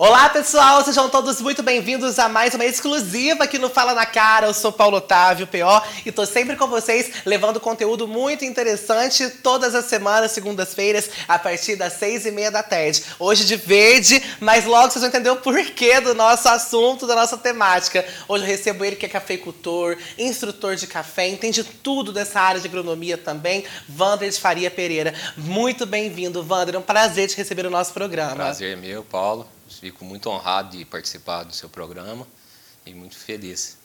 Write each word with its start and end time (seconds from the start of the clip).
Olá 0.00 0.28
pessoal, 0.28 0.84
sejam 0.84 1.08
todos 1.08 1.40
muito 1.40 1.60
bem-vindos 1.60 2.20
a 2.20 2.28
mais 2.28 2.54
uma 2.54 2.64
exclusiva 2.64 3.42
aqui 3.42 3.58
no 3.58 3.68
Fala 3.68 3.94
na 3.94 4.06
Cara. 4.06 4.46
Eu 4.46 4.54
sou 4.54 4.70
Paulo 4.70 4.98
Otávio, 4.98 5.48
PO, 5.48 5.82
e 6.06 6.12
tô 6.12 6.24
sempre 6.24 6.54
com 6.54 6.68
vocês 6.68 7.24
levando 7.26 7.58
conteúdo 7.58 8.06
muito 8.06 8.44
interessante 8.44 9.28
todas 9.28 9.74
as 9.74 9.86
semanas, 9.86 10.30
segundas-feiras, 10.30 11.10
a 11.26 11.36
partir 11.36 11.74
das 11.74 11.94
seis 11.94 12.24
e 12.26 12.30
meia 12.30 12.48
da 12.48 12.62
tarde. 12.62 13.02
Hoje 13.18 13.44
de 13.44 13.56
verde, 13.56 14.22
mas 14.38 14.64
logo 14.66 14.88
vocês 14.88 15.00
vão 15.00 15.08
entender 15.08 15.30
o 15.30 15.36
porquê 15.38 16.00
do 16.00 16.14
nosso 16.14 16.48
assunto, 16.48 17.04
da 17.04 17.16
nossa 17.16 17.36
temática. 17.36 18.06
Hoje 18.28 18.44
eu 18.44 18.48
recebo 18.48 18.84
ele 18.84 18.94
que 18.94 19.04
é 19.04 19.08
cafeicultor, 19.08 19.96
instrutor 20.16 20.76
de 20.76 20.86
café, 20.86 21.26
entende 21.26 21.64
tudo 21.64 22.12
dessa 22.12 22.40
área 22.40 22.60
de 22.60 22.68
agronomia 22.68 23.18
também, 23.18 23.64
Wander 23.98 24.30
de 24.30 24.38
Faria 24.38 24.70
Pereira. 24.70 25.12
Muito 25.36 25.84
bem-vindo, 25.84 26.46
Wander, 26.48 26.76
é 26.76 26.78
um 26.78 26.82
prazer 26.82 27.26
te 27.28 27.36
receber 27.36 27.64
no 27.64 27.70
nosso 27.70 27.92
programa. 27.92 28.36
Prazer 28.36 28.74
é 28.74 28.76
meu, 28.76 29.02
Paulo. 29.02 29.57
Fico 29.68 30.04
muito 30.04 30.28
honrado 30.30 30.76
de 30.76 30.84
participar 30.84 31.44
do 31.44 31.54
seu 31.54 31.68
programa 31.68 32.26
e 32.86 32.94
muito 32.94 33.16
feliz. 33.16 33.76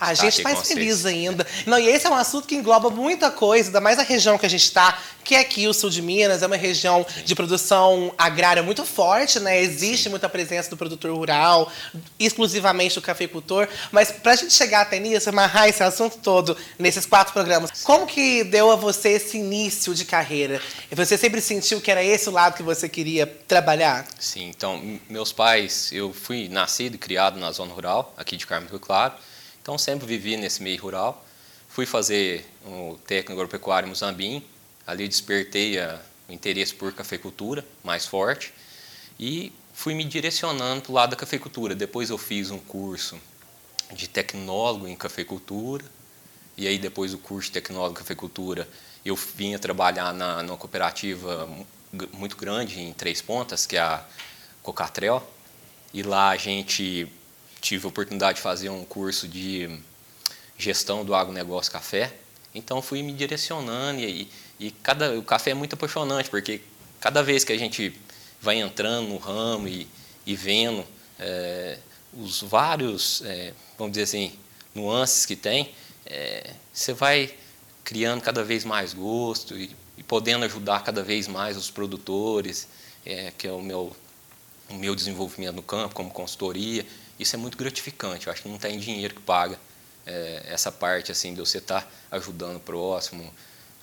A 0.00 0.14
gente 0.14 0.42
mais 0.42 0.66
feliz 0.66 1.04
ainda. 1.06 1.46
Não, 1.66 1.78
e 1.78 1.88
esse 1.88 2.06
é 2.06 2.10
um 2.10 2.14
assunto 2.14 2.46
que 2.46 2.54
engloba 2.54 2.90
muita 2.90 3.30
coisa, 3.30 3.68
ainda 3.68 3.80
mais 3.80 3.98
a 3.98 4.02
região 4.02 4.38
que 4.38 4.46
a 4.46 4.48
gente 4.48 4.64
está, 4.64 4.98
que 5.24 5.34
é 5.34 5.40
aqui 5.40 5.66
o 5.66 5.74
sul 5.74 5.90
de 5.90 6.02
Minas, 6.02 6.42
é 6.42 6.46
uma 6.46 6.56
região 6.56 7.04
de 7.24 7.34
produção 7.34 8.12
agrária 8.16 8.62
muito 8.62 8.84
forte, 8.84 9.38
né? 9.40 9.60
Existe 9.60 10.08
muita 10.08 10.28
presença 10.28 10.70
do 10.70 10.76
produtor 10.76 11.14
rural, 11.14 11.70
exclusivamente 12.18 12.94
do 12.94 13.02
cafeicultor. 13.02 13.68
Mas 13.90 14.10
para 14.10 14.32
a 14.32 14.36
gente 14.36 14.52
chegar 14.52 14.82
até 14.82 14.98
nisso, 14.98 15.28
amarrar 15.28 15.68
esse 15.68 15.82
assunto 15.82 16.18
todo 16.18 16.56
nesses 16.78 17.06
quatro 17.06 17.32
programas, 17.32 17.82
como 17.82 18.06
que 18.06 18.44
deu 18.44 18.70
a 18.70 18.76
você 18.76 19.10
esse 19.10 19.38
início 19.38 19.94
de 19.94 20.04
carreira? 20.04 20.60
Você 20.90 21.16
sempre 21.16 21.40
sentiu 21.40 21.80
que 21.80 21.90
era 21.90 22.02
esse 22.02 22.28
o 22.28 22.32
lado 22.32 22.56
que 22.56 22.62
você 22.62 22.88
queria 22.88 23.26
trabalhar? 23.26 24.06
Sim, 24.18 24.48
então, 24.48 25.00
meus 25.08 25.32
pais, 25.32 25.90
eu 25.92 26.12
fui 26.12 26.48
nascido 26.48 26.94
e 26.94 26.98
criado 26.98 27.38
na 27.38 27.50
zona 27.52 27.72
rural, 27.72 28.12
aqui 28.16 28.36
de 28.36 28.46
Carmo 28.46 28.68
do 28.68 28.78
Claro. 28.78 29.14
Então 29.62 29.78
sempre 29.78 30.06
vivi 30.06 30.36
nesse 30.36 30.62
meio 30.62 30.80
rural. 30.82 31.24
Fui 31.68 31.86
fazer 31.86 32.44
o 32.66 32.98
técnico 33.06 33.32
agropecuário 33.32 33.86
em 33.86 33.90
Muzambim. 33.90 34.44
Ali 34.86 35.08
despertei 35.08 35.78
a, 35.78 36.00
o 36.28 36.32
interesse 36.32 36.74
por 36.74 36.92
cafeicultura 36.92 37.64
mais 37.84 38.06
forte 38.06 38.52
e 39.18 39.52
fui 39.72 39.94
me 39.94 40.04
direcionando 40.04 40.82
para 40.82 40.90
o 40.90 40.94
lado 40.94 41.10
da 41.10 41.16
cafeicultura. 41.16 41.74
Depois 41.74 42.10
eu 42.10 42.18
fiz 42.18 42.50
um 42.50 42.58
curso 42.58 43.20
de 43.92 44.08
tecnólogo 44.08 44.88
em 44.88 44.96
cafeicultura 44.96 45.84
e 46.56 46.66
aí 46.66 46.78
depois 46.78 47.12
do 47.12 47.18
curso 47.18 47.48
de 47.48 47.52
tecnólogo 47.52 47.94
em 47.94 47.98
cafeicultura 47.98 48.68
eu 49.04 49.16
vinha 49.16 49.58
trabalhar 49.58 50.12
na, 50.12 50.42
numa 50.42 50.56
cooperativa 50.56 51.48
muito 52.12 52.36
grande 52.36 52.80
em 52.80 52.92
Três 52.92 53.20
Pontas, 53.20 53.66
que 53.66 53.76
é 53.76 53.80
a 53.80 54.04
Cocatrel, 54.62 55.22
e 55.92 56.02
lá 56.02 56.30
a 56.30 56.36
gente 56.36 57.06
tive 57.60 57.84
a 57.84 57.88
oportunidade 57.88 58.36
de 58.36 58.42
fazer 58.42 58.70
um 58.70 58.84
curso 58.84 59.28
de 59.28 59.78
gestão 60.56 61.04
do 61.04 61.14
agronegócio 61.14 61.70
café. 61.70 62.14
Então 62.54 62.80
fui 62.80 63.02
me 63.02 63.12
direcionando 63.12 64.00
e, 64.00 64.28
e 64.62 64.70
cada, 64.70 65.18
o 65.18 65.22
café 65.24 65.50
é 65.50 65.54
muito 65.54 65.74
apaixonante, 65.74 66.30
porque 66.30 66.60
cada 67.00 67.20
vez 67.20 67.42
que 67.42 67.52
a 67.52 67.58
gente 67.58 67.98
vai 68.40 68.60
entrando 68.60 69.08
no 69.08 69.16
ramo 69.16 69.66
e, 69.66 69.88
e 70.24 70.36
vendo 70.36 70.84
é, 71.18 71.78
os 72.14 72.42
vários, 72.42 73.22
é, 73.22 73.52
vamos 73.76 73.92
dizer 73.92 74.04
assim, 74.04 74.38
nuances 74.72 75.26
que 75.26 75.34
tem, 75.34 75.74
é, 76.06 76.52
você 76.72 76.92
vai 76.92 77.34
criando 77.82 78.20
cada 78.20 78.44
vez 78.44 78.64
mais 78.64 78.94
gosto 78.94 79.58
e, 79.58 79.74
e, 79.98 80.02
podendo 80.04 80.44
ajudar 80.44 80.84
cada 80.84 81.02
vez 81.02 81.26
mais 81.26 81.56
os 81.56 81.68
produtores, 81.68 82.68
é, 83.04 83.32
que 83.36 83.48
é 83.48 83.52
o 83.52 83.60
meu, 83.60 83.96
o 84.70 84.74
meu 84.74 84.94
desenvolvimento 84.94 85.56
no 85.56 85.62
campo, 85.62 85.92
como 85.92 86.08
consultoria. 86.08 86.86
Isso 87.18 87.34
é 87.34 87.38
muito 87.38 87.58
gratificante. 87.58 88.28
Eu 88.28 88.32
acho 88.32 88.42
que 88.42 88.48
não 88.48 88.58
tem 88.58 88.78
dinheiro 88.78 89.14
que 89.14 89.22
paga 89.22 89.58
é, 90.06 90.44
essa 90.46 90.70
parte 90.70 91.10
assim 91.10 91.34
de 91.34 91.40
você 91.40 91.58
estar 91.58 91.82
tá 91.82 91.88
ajudando 92.12 92.56
o 92.56 92.60
próximo, 92.60 93.32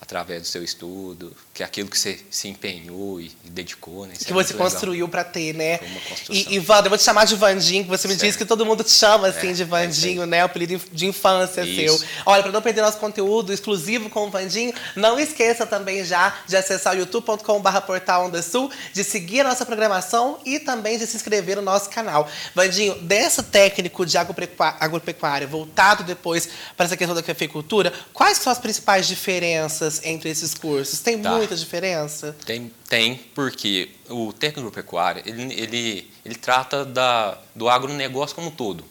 através 0.09 0.41
do 0.41 0.47
seu 0.47 0.63
estudo, 0.63 1.31
que 1.53 1.61
é 1.61 1.65
aquilo 1.65 1.87
que 1.87 1.97
você 1.97 2.19
se 2.31 2.47
empenhou 2.47 3.21
e, 3.21 3.31
dedicou, 3.43 4.07
né? 4.07 4.13
Isso 4.13 4.25
que 4.25 4.31
é 4.31 4.35
você 4.35 4.55
construiu 4.55 5.07
para 5.07 5.23
ter, 5.23 5.53
né? 5.53 5.77
Foi 5.77 5.87
uma 5.87 6.01
construção. 6.01 6.35
E, 6.35 6.55
e 6.55 6.59
Wanda, 6.59 6.87
eu 6.87 6.89
vou 6.89 6.97
te 6.97 7.03
chamar 7.03 7.25
de 7.25 7.35
Vandinho, 7.35 7.83
que 7.83 7.89
você 7.89 8.07
me 8.07 8.15
certo. 8.15 8.25
disse 8.25 8.37
que 8.37 8.45
todo 8.45 8.65
mundo 8.65 8.83
te 8.83 8.89
chama 8.89 9.27
assim 9.27 9.49
é, 9.49 9.53
de 9.53 9.61
é 9.61 9.65
Vandinho, 9.65 10.23
é 10.23 10.25
né? 10.25 10.41
O 10.41 10.47
apelido 10.47 10.81
de 10.91 11.05
infância 11.05 11.61
Isso. 11.61 11.99
seu. 11.99 12.07
Olha, 12.25 12.41
para 12.41 12.51
não 12.51 12.59
perder 12.59 12.81
nosso 12.81 12.97
conteúdo 12.97 13.53
exclusivo 13.53 14.09
com 14.09 14.25
o 14.25 14.31
Vandinho, 14.31 14.73
não 14.95 15.19
esqueça 15.19 15.63
também 15.67 16.03
já 16.03 16.35
de 16.47 16.57
acessar 16.57 16.95
o 16.95 16.99
youtube.com.br 16.99 17.81
portal 17.85 18.31
Sul, 18.41 18.71
de 18.91 19.03
seguir 19.03 19.41
a 19.41 19.43
nossa 19.43 19.63
programação 19.63 20.39
e 20.43 20.57
também 20.57 20.97
de 20.97 21.05
se 21.05 21.17
inscrever 21.17 21.57
no 21.57 21.61
nosso 21.61 21.87
canal. 21.87 22.27
Vandinho, 22.55 22.95
dessa 23.01 23.43
técnico 23.43 24.07
de 24.07 24.17
agropecuária 24.17 25.45
voltado 25.45 26.03
depois 26.03 26.49
para 26.75 26.87
essa 26.87 26.97
questão 26.97 27.15
da 27.15 27.21
cafeicultura, 27.21 27.93
quais 28.11 28.39
são 28.39 28.51
as 28.51 28.57
principais 28.57 29.07
diferenças 29.07 29.98
entre 30.03 30.29
esses 30.29 30.53
cursos? 30.53 30.99
Tem 30.99 31.21
tá. 31.21 31.31
muita 31.35 31.55
diferença? 31.55 32.35
Tem, 32.45 32.71
tem, 32.87 33.15
porque 33.35 33.89
o 34.09 34.31
técnico 34.33 34.67
agropecuário, 34.67 35.23
ele, 35.25 35.53
ele, 35.53 36.11
ele 36.25 36.35
trata 36.35 36.85
da, 36.85 37.37
do 37.55 37.69
agronegócio 37.69 38.35
como 38.35 38.47
um 38.47 38.51
todo. 38.51 38.83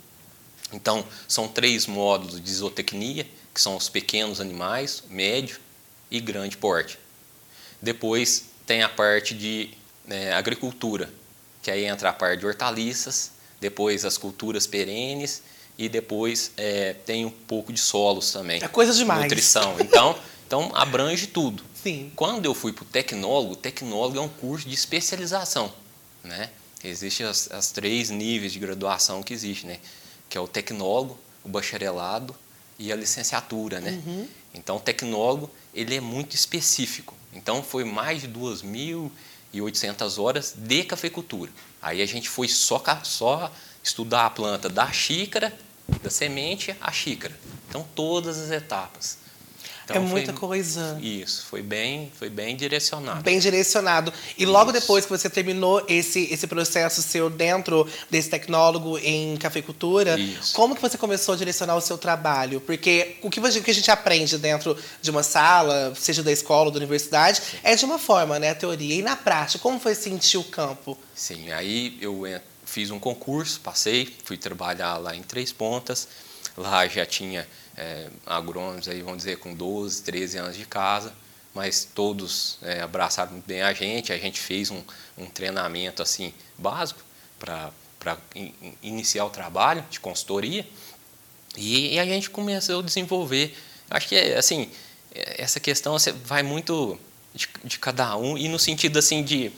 Então, 0.73 1.05
são 1.27 1.49
três 1.49 1.87
módulos 1.87 2.41
de 2.41 2.53
zootecnia, 2.53 3.27
que 3.55 3.61
são 3.61 3.77
os 3.77 3.89
pequenos 3.89 4.41
animais, 4.41 5.03
médio 5.09 5.59
e 6.11 6.21
grande 6.21 6.57
porte. 6.57 6.99
Depois 7.81 8.45
tem 8.67 8.83
a 8.83 8.89
parte 8.89 9.35
de 9.35 9.71
né, 10.07 10.33
agricultura, 10.33 11.11
que 11.63 11.71
aí 11.71 11.85
entra 11.85 12.11
a 12.11 12.13
parte 12.13 12.41
de 12.41 12.47
hortaliças, 12.47 13.33
depois 13.61 14.05
as 14.05 14.17
culturas 14.17 14.67
perenes 14.67 15.43
e 15.77 15.89
depois 15.89 16.53
é, 16.57 16.95
tem 17.07 17.25
um 17.25 17.31
pouco 17.31 17.73
de 17.73 17.81
solos 17.81 18.33
também. 18.33 18.63
É 18.63 18.69
coisa 18.69 18.93
demais. 18.93 19.23
Nutrição. 19.23 19.77
Então, 19.79 20.19
Então, 20.49 20.73
abrange 20.75 21.27
tudo. 21.27 21.63
Sim. 21.75 22.11
Quando 22.17 22.47
eu 22.47 22.55
fui 22.55 22.73
para 22.73 22.83
o 22.83 22.87
tecnólogo, 22.87 23.55
tecnólogo 23.55 24.17
é 24.17 24.21
um 24.23 24.31
curso 24.31 24.67
de 24.67 24.75
especialização. 24.75 25.71
Né? 26.25 26.49
Existem 26.83 27.27
as, 27.27 27.53
as 27.53 27.71
três 27.71 28.09
níveis 28.09 28.55
de 28.55 28.59
graduação 28.59 29.23
que 29.23 29.35
existem, 29.35 29.73
né? 29.73 29.79
que 30.27 30.39
é 30.39 30.41
o 30.41 30.49
tecnólogo, 30.49 31.19
o 31.45 31.51
bacharelado 31.51 32.35
e 32.79 32.91
a 32.91 32.97
licenciatura. 32.97 33.79
Né? 33.79 34.03
Uhum. 34.07 34.27
Então, 34.55 34.77
o 34.77 34.81
tecnólogo 34.81 35.51
ele 35.75 35.95
é 35.95 36.01
muito 36.01 36.35
específico. 36.35 37.15
Então, 37.35 37.63
foi 37.63 37.85
mais 37.85 38.23
de 38.23 38.29
2.800 38.29 40.19
horas 40.19 40.55
de 40.57 40.83
cafeicultura. 40.83 41.53
Aí 41.83 42.01
a 42.01 42.07
gente 42.07 42.27
foi 42.27 42.49
só, 42.49 42.83
só 43.05 43.53
estudar 43.85 44.25
a 44.25 44.31
planta 44.31 44.71
da 44.71 44.91
xícara, 44.91 45.55
da 46.03 46.09
semente 46.09 46.75
à 46.81 46.91
xícara. 46.91 47.39
Então, 47.69 47.87
todas 47.95 48.39
as 48.39 48.51
etapas. 48.51 49.28
Então, 49.91 50.03
é 50.03 50.07
muita 50.07 50.33
foi, 50.33 50.41
coisa. 50.41 50.99
Isso, 51.01 51.47
foi 51.47 51.63
bem, 51.63 52.13
foi 52.19 52.29
bem 52.29 52.55
direcionado. 52.55 53.23
Bem 53.23 53.39
direcionado. 53.39 54.13
E 54.37 54.45
logo 54.45 54.71
isso. 54.71 54.81
depois 54.81 55.05
que 55.07 55.11
você 55.11 55.31
terminou 55.31 55.83
esse, 55.89 56.29
esse 56.31 56.47
processo 56.47 57.01
seu 57.01 57.31
dentro 57.31 57.89
desse 58.11 58.29
tecnólogo 58.29 58.99
em 58.99 59.37
cafeicultura, 59.39 60.19
isso. 60.19 60.53
como 60.53 60.75
que 60.75 60.83
você 60.83 60.99
começou 60.99 61.35
a 61.35 61.39
direcionar 61.39 61.75
o 61.75 61.81
seu 61.81 61.97
trabalho? 61.97 62.61
Porque 62.61 63.17
o 63.23 63.31
que 63.31 63.41
a 63.41 63.75
gente 63.75 63.91
aprende 63.91 64.37
dentro 64.37 64.77
de 65.01 65.11
uma 65.11 65.23
sala, 65.23 65.95
seja 65.95 66.23
da 66.23 66.31
escola 66.31 66.67
ou 66.67 66.71
da 66.71 66.77
universidade, 66.77 67.41
Sim. 67.41 67.57
é 67.63 67.75
de 67.75 67.85
uma 67.85 67.99
forma, 67.99 68.39
né, 68.39 68.51
a 68.51 68.55
teoria. 68.55 68.97
E 68.97 69.03
na 69.03 69.17
prática, 69.17 69.59
como 69.59 69.81
foi 69.81 69.95
sentir 69.95 70.37
o 70.37 70.45
campo? 70.45 70.99
Sim, 71.15 71.51
aí 71.51 71.97
eu 72.01 72.27
fiz 72.65 72.91
um 72.91 72.99
concurso, 72.99 73.61
passei, 73.61 74.15
fui 74.25 74.37
trabalhar 74.37 74.99
lá 74.99 75.17
em 75.17 75.23
Três 75.23 75.51
Pontas. 75.51 76.09
Lá 76.57 76.87
já 76.89 77.07
tinha 77.07 77.47
é, 77.79 78.09
agrônomos 78.27 78.89
aí, 78.89 79.01
vamos 79.03 79.19
dizer, 79.19 79.39
com 79.39 79.55
12, 79.55 80.03
13 80.03 80.39
anos 80.39 80.57
de 80.57 80.67
casa, 80.67 81.15
mas 81.55 81.89
todos 81.95 82.59
é, 82.63 82.81
abraçaram 82.81 83.33
muito 83.33 83.47
bem 83.47 83.63
a 83.63 83.73
gente, 83.73 84.13
a 84.13 84.19
gente 84.19 84.41
fez 84.41 84.71
um, 84.71 84.83
um 85.17 85.27
treinamento 85.27 86.03
assim 86.03 86.35
básico 86.57 87.01
para 87.39 87.73
in, 88.35 88.53
iniciar 88.83 89.25
o 89.25 89.31
trabalho 89.31 89.85
de 89.89 90.01
consultoria 90.01 90.67
e, 91.57 91.95
e, 91.95 91.99
a 91.99 92.05
gente 92.05 92.31
começou 92.31 92.81
a 92.81 92.83
desenvolver. 92.83 93.57
Acho 93.91 94.09
que 94.09 94.17
é 94.17 94.37
assim, 94.37 94.71
essa 95.13 95.59
questão 95.59 95.97
vai 96.25 96.43
muito 96.43 96.99
de, 97.35 97.49
de 97.65 97.79
cada 97.79 98.17
um 98.17 98.37
e 98.37 98.49
no 98.49 98.59
sentido 98.59 98.99
assim 98.99 99.23
de 99.23 99.51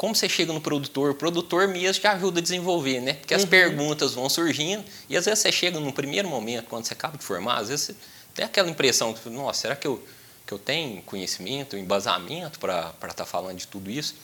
como 0.00 0.14
você 0.14 0.30
chega 0.30 0.50
no 0.50 0.62
produtor, 0.62 1.10
o 1.10 1.14
produtor 1.14 1.68
mesmo 1.68 2.00
te 2.00 2.06
ajuda 2.06 2.40
a 2.40 2.42
desenvolver, 2.42 3.02
né? 3.02 3.12
Porque 3.12 3.34
as 3.34 3.42
uhum. 3.42 3.48
perguntas 3.48 4.14
vão 4.14 4.30
surgindo 4.30 4.82
e 5.10 5.14
às 5.14 5.26
vezes 5.26 5.40
você 5.40 5.52
chega 5.52 5.78
num 5.78 5.92
primeiro 5.92 6.26
momento, 6.26 6.68
quando 6.70 6.86
você 6.86 6.94
acaba 6.94 7.18
de 7.18 7.22
formar, 7.22 7.58
às 7.58 7.68
vezes 7.68 7.84
você 7.88 7.96
tem 8.34 8.42
aquela 8.46 8.70
impressão, 8.70 9.14
nossa, 9.26 9.60
será 9.60 9.76
que 9.76 9.86
eu, 9.86 10.02
que 10.46 10.54
eu 10.54 10.58
tenho 10.58 11.02
conhecimento, 11.02 11.76
embasamento 11.76 12.58
para 12.58 12.94
estar 12.98 13.12
tá 13.12 13.26
falando 13.26 13.58
de 13.58 13.66
tudo 13.66 13.90
isso? 13.90 14.14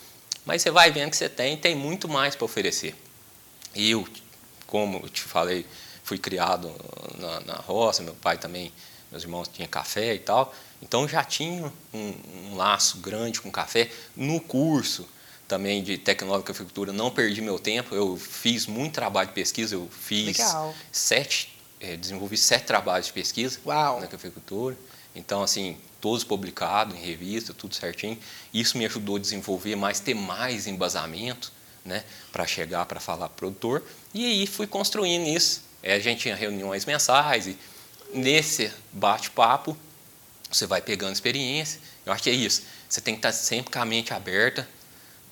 Mas 0.47 0.63
você 0.63 0.71
vai 0.71 0.91
vendo 0.91 1.11
que 1.11 1.17
você 1.19 1.29
tem, 1.29 1.55
tem 1.59 1.75
muito 1.75 2.09
mais 2.09 2.35
para 2.35 2.47
oferecer. 2.47 2.97
E 3.75 3.91
eu, 3.91 4.09
como 4.67 5.01
eu 5.03 5.11
te 5.11 5.21
falei, 5.25 5.67
fui 6.03 6.17
criado 6.17 6.75
na, 7.19 7.41
na 7.41 7.55
roça, 7.57 8.03
meu 8.03 8.15
pai 8.15 8.39
também, 8.39 8.73
meus 9.11 9.25
irmãos 9.25 9.47
tinham 9.47 9.69
café 9.69 10.15
e 10.15 10.21
tal, 10.21 10.55
então 10.81 11.07
já 11.07 11.23
tinha 11.23 11.71
um, 11.93 12.15
um 12.47 12.57
laço 12.57 12.97
grande 12.97 13.43
com 13.43 13.51
café 13.51 13.91
no 14.17 14.41
curso 14.41 15.07
também 15.47 15.83
de 15.83 15.97
tecnóloga 15.97 16.45
e 16.45 16.47
cafeicultura, 16.47 16.93
não 16.93 17.11
perdi 17.11 17.41
meu 17.41 17.59
tempo. 17.59 17.95
Eu 17.95 18.17
fiz 18.17 18.67
muito 18.67 18.95
trabalho 18.95 19.29
de 19.29 19.35
pesquisa, 19.35 19.75
eu 19.75 19.89
fiz 19.91 20.39
Legal. 20.39 20.75
sete, 20.91 21.57
eh, 21.81 21.97
desenvolvi 21.97 22.37
sete 22.37 22.65
trabalhos 22.65 23.07
de 23.07 23.13
pesquisa 23.13 23.59
Uau. 23.65 24.01
na 24.01 24.07
cafeicultura. 24.07 24.77
Então, 25.15 25.43
assim, 25.43 25.79
todos 26.01 26.25
publicados 26.25 26.95
em 26.95 27.01
revista, 27.01 27.55
tudo 27.55 27.75
certinho. 27.75 28.19
Isso 28.53 28.77
me 28.77 28.85
ajudou 28.85 29.17
a 29.17 29.19
desenvolver 29.19 29.77
mais, 29.77 30.01
ter 30.01 30.15
mais 30.15 30.67
embasamento, 30.67 31.53
né, 31.85 32.05
para 32.33 32.47
chegar 32.47 32.85
para 32.87 33.01
falar 33.01 33.29
pro 33.29 33.51
produtor. 33.51 33.83
E 34.13 34.27
aí 34.27 34.47
fui 34.47 34.67
construindo 34.67 35.27
isso. 35.27 35.63
É, 35.83 35.95
a 35.95 36.01
gente 36.01 36.23
tinha 36.23 36.35
reuniões 36.35 36.85
mensais 36.85 37.47
e 37.47 37.57
nesse 38.13 38.73
bate-papo 38.93 39.77
você 40.51 40.67
vai 40.67 40.83
pegando 40.83 41.13
experiência. 41.13 41.81
Eu 42.05 42.13
acho 42.13 42.23
que 42.23 42.31
é 42.31 42.33
isso. 42.33 42.63
Você 42.89 43.01
tem 43.01 43.15
que 43.15 43.19
estar 43.21 43.33
sempre 43.33 43.73
com 43.73 43.79
a 43.79 43.85
mente 43.85 44.13
aberta 44.13 44.69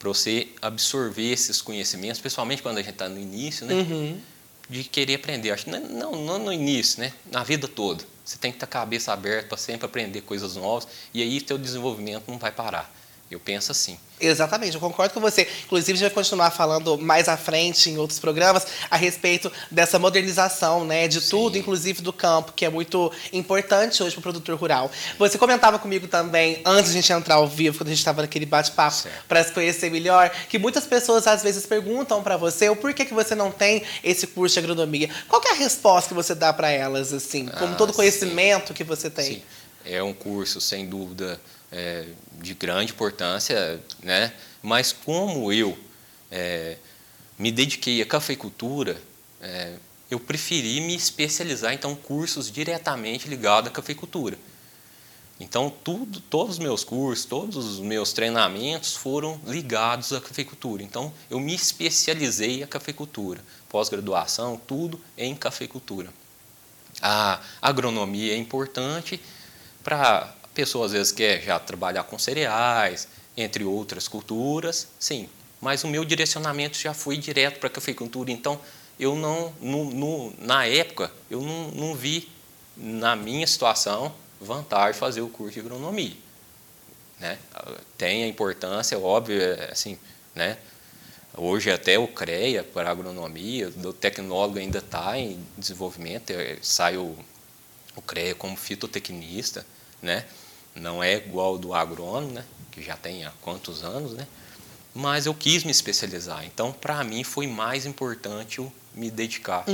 para 0.05 0.13
você 0.13 0.49
absorver 0.61 1.33
esses 1.33 1.63
conhecimentos, 1.63 2.21
principalmente 2.21 2.63
quando 2.63 2.77
a 2.77 2.83
gente 2.83 2.93
está 2.93 3.09
no 3.09 3.19
início, 3.19 3.65
né? 3.65 3.73
Uhum. 3.75 4.21
De 4.69 4.85
querer 4.85 5.15
aprender. 5.15 5.51
Acho 5.51 5.65
que 5.65 5.71
não, 5.71 6.13
não, 6.13 6.39
no 6.39 6.53
início, 6.53 7.01
né? 7.01 7.13
Na 7.33 7.43
vida 7.43 7.67
toda. 7.67 8.05
Você 8.23 8.37
tem 8.37 8.51
que 8.51 8.57
estar 8.57 8.67
a 8.67 8.69
cabeça 8.69 9.13
aberta 9.13 9.49
para 9.49 9.59
sempre 9.59 9.87
aprender 9.87 10.21
coisas 10.21 10.57
novas 10.57 10.87
e 11.13 11.23
aí 11.23 11.41
teu 11.41 11.57
desenvolvimento 11.57 12.25
não 12.29 12.39
vai 12.39 12.53
parar. 12.53 12.95
Eu 13.35 13.41
penso 13.41 13.73
assim. 13.73 13.99
Exatamente, 14.21 14.75
eu 14.77 14.81
concordo 14.81 15.13
com 15.13 15.21
você. 15.21 15.47
Inclusive, 15.65 15.93
a 15.93 15.97
gente 15.97 16.09
vai 16.09 16.15
continuar 16.15 16.53
falando 16.53 16.97
mais 16.97 17.29
à 17.29 17.37
frente 17.37 17.91
em 17.91 17.99
outros 17.99 18.21
programas 18.21 18.65
a 18.89 18.97
respeito 18.97 19.51
dessa 19.73 19.99
modernização, 19.99 20.85
né, 20.85 21.09
de 21.09 21.21
Sim. 21.21 21.31
tudo, 21.31 21.59
inclusive 21.59 22.01
do 22.01 22.13
campo, 22.13 22.53
que 22.53 22.65
é 22.65 22.71
muito 22.71 23.11
importante 23.33 24.05
hoje 24.05 24.15
para 24.15 24.21
o 24.21 24.23
produtor 24.23 24.57
rural. 24.57 24.89
Você 25.19 25.37
comentava 25.37 25.81
comigo 25.81 26.07
também, 26.07 26.63
antes 26.65 26.93
de 26.93 26.99
a 26.99 27.01
gente 27.03 27.13
entrar 27.13 27.35
ao 27.35 27.49
vivo, 27.49 27.77
quando 27.77 27.89
a 27.89 27.91
gente 27.91 27.99
estava 27.99 28.23
naquele 28.23 28.47
bate-papo, 28.47 29.09
para 29.27 29.43
se 29.43 29.51
conhecer 29.51 29.91
melhor, 29.91 30.31
que 30.49 30.61
muitas 30.61 30.87
pessoas 30.87 31.27
às 31.27 31.43
vezes 31.43 31.67
perguntam 31.67 32.23
para 32.23 32.37
você 32.37 32.69
o 32.69 32.77
porquê 32.77 33.05
que 33.05 33.13
você 33.13 33.35
não 33.35 33.51
tem 33.51 33.83
esse 34.05 34.29
curso 34.29 34.55
de 34.55 34.61
agronomia. 34.61 35.11
Qual 35.29 35.43
é 35.45 35.51
a 35.51 35.55
resposta 35.55 36.11
que 36.11 36.15
você 36.15 36.37
dá 36.37 36.53
para 36.53 36.71
elas, 36.71 37.13
assim, 37.13 37.47
como 37.47 37.73
Ah, 37.73 37.77
todo 37.77 37.93
conhecimento 37.93 38.73
que 38.73 38.85
você 38.85 39.11
tem? 39.11 39.25
Sim, 39.25 39.43
é 39.85 40.03
um 40.03 40.13
curso, 40.13 40.61
sem 40.61 40.87
dúvida, 40.87 41.41
é, 41.71 42.07
de 42.41 42.55
grande 42.55 42.93
importância, 42.93 43.81
né? 44.03 44.33
mas 44.63 44.93
como 44.93 45.53
eu 45.53 45.77
é, 46.31 46.77
me 47.39 47.51
dediquei 47.51 48.01
à 48.01 48.07
cafeicultura, 48.07 49.01
é, 49.41 49.75
eu 50.11 50.21
preferi 50.21 50.81
me 50.81 50.95
especializar 50.95 51.73
então 51.73 51.95
cursos 51.95 52.51
diretamente 52.51 53.29
ligados 53.29 53.71
à 53.71 53.73
cafeicultura. 53.73 54.39
Então, 55.41 55.69
tudo, 55.69 56.21
todos 56.21 56.55
os 56.55 56.59
meus 56.61 56.85
cursos, 56.85 57.25
todos 57.25 57.57
os 57.57 57.81
meus 57.81 58.13
treinamentos 58.13 58.95
foram 58.95 59.41
ligados 59.45 60.13
à 60.13 60.21
cafeicultura. 60.21 60.83
Então, 60.83 61.13
eu 61.29 61.41
me 61.41 61.53
especializei 61.53 62.63
em 62.63 62.67
cafeicultura. 62.67 63.41
Pós-graduação, 63.69 64.61
tudo 64.65 65.01
em 65.19 65.35
cafeicultura. 65.35 66.09
A 67.03 67.41
agronomia 67.61 68.33
é 68.33 68.37
importante 68.37 69.21
para 69.85 70.19
a 70.19 70.49
pessoa, 70.55 70.87
às 70.87 70.93
vezes, 70.93 71.13
quer 71.13 71.41
já 71.43 71.59
trabalhar 71.59 72.03
com 72.05 72.19
cereais, 72.19 73.07
entre 73.37 73.63
outras 73.65 74.09
culturas, 74.09 74.89
sim. 74.99 75.29
Mas 75.61 75.85
o 75.85 75.89
meu 75.89 76.05
direcionamento 76.05 76.77
já 76.79 76.93
foi 76.95 77.17
direto 77.17 77.59
para 77.61 77.69
a 77.69 77.71
cafeicultura. 77.71 78.31
Então, 78.33 78.61
eu 78.99 79.15
não, 79.15 79.53
no, 79.61 79.85
no- 79.91 80.33
na 80.39 80.67
época, 80.67 81.11
eu 81.31 81.41
não, 81.43 81.71
não 81.71 81.95
vi, 81.95 82.29
na 82.77 83.15
minha 83.15 83.47
situação, 83.47 84.13
vantagem 84.41 84.99
fazer 84.99 85.21
o 85.21 85.29
curso 85.29 85.55
de 85.55 85.61
agronomia. 85.61 86.15
Né? 87.21 87.39
Tem 87.97 88.25
a 88.25 88.27
importância, 88.29 88.99
óbvio, 88.99 89.41
é, 89.41 89.71
assim, 89.71 89.99
né? 90.35 90.59
Hoje 91.37 91.71
até 91.71 91.99
o 91.99 92.07
CREA 92.07 92.63
para 92.63 92.91
agronomia, 92.91 93.69
do 93.71 93.93
tecnólogo 93.93 94.59
ainda 94.59 94.79
está 94.79 95.19
em 95.19 95.45
desenvolvimento, 95.59 96.31
é, 96.31 96.59
sai 96.63 96.97
o, 97.97 97.99
o 97.99 98.03
CREA 98.03 98.35
como 98.35 98.57
fitotecnista, 98.57 99.67
né? 100.03 100.25
Não 100.75 101.03
é 101.03 101.15
igual 101.15 101.57
do 101.59 101.73
agrônomo, 101.73 102.33
né? 102.33 102.45
Que 102.71 102.83
já 102.83 102.97
tem 102.97 103.25
há 103.25 103.31
quantos 103.41 103.85
anos, 103.85 104.13
né? 104.13 104.27
Mas 104.95 105.27
eu 105.27 105.35
quis 105.35 105.65
me 105.65 105.71
especializar. 105.71 106.45
Então, 106.45 106.73
para 106.73 107.03
mim, 107.03 107.25
foi 107.25 107.47
mais 107.47 107.87
importante 107.87 108.59
eu 108.59 108.73
me 108.95 109.11
dedicar 109.11 109.65